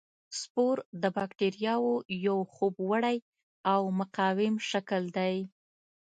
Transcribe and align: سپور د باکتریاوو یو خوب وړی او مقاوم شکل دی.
سپور 0.41 0.75
د 1.01 1.03
باکتریاوو 1.17 1.93
یو 2.27 2.37
خوب 2.53 2.73
وړی 2.89 3.17
او 3.71 3.81
مقاوم 3.99 4.55
شکل 4.69 5.03
دی. 5.17 5.35